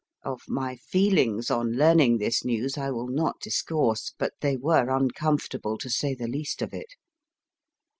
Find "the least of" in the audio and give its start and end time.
6.15-6.73